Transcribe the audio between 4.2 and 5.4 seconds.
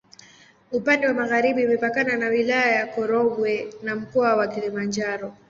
wa Kilimanjaro.